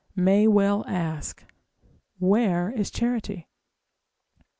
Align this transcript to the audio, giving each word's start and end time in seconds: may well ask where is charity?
may 0.15 0.47
well 0.47 0.83
ask 0.87 1.43
where 2.17 2.71
is 2.71 2.89
charity? 2.89 3.47